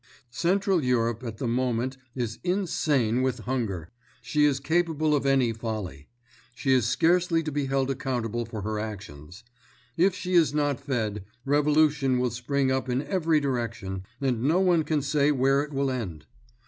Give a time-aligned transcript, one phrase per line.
[0.31, 3.91] Central Europe at the moment is insane with hunger.
[4.23, 6.07] She is capable of any folly.
[6.55, 9.43] She is scarcely to be held accountable for her actions.
[9.97, 14.81] If she is not fed, revolution will spring up in every direction and no one
[14.85, 16.25] can say where it will end.